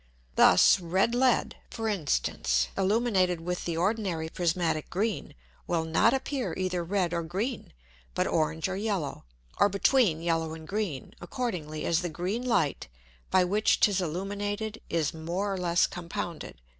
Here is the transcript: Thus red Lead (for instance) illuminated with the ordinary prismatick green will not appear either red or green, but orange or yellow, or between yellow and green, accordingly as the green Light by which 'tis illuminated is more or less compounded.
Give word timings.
Thus 0.35 0.79
red 0.79 1.13
Lead 1.13 1.57
(for 1.69 1.87
instance) 1.87 2.69
illuminated 2.75 3.39
with 3.41 3.65
the 3.65 3.77
ordinary 3.77 4.29
prismatick 4.29 4.89
green 4.89 5.35
will 5.67 5.83
not 5.85 6.11
appear 6.11 6.55
either 6.57 6.83
red 6.83 7.13
or 7.13 7.21
green, 7.21 7.71
but 8.15 8.25
orange 8.25 8.67
or 8.67 8.75
yellow, 8.75 9.25
or 9.59 9.69
between 9.69 10.23
yellow 10.23 10.55
and 10.55 10.67
green, 10.67 11.13
accordingly 11.21 11.85
as 11.85 12.01
the 12.01 12.09
green 12.09 12.43
Light 12.43 12.87
by 13.29 13.43
which 13.43 13.79
'tis 13.79 14.01
illuminated 14.01 14.81
is 14.89 15.13
more 15.13 15.53
or 15.53 15.57
less 15.59 15.85
compounded. 15.85 16.59